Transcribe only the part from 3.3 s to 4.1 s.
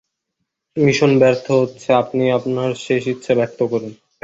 ব্যক্ত করুন।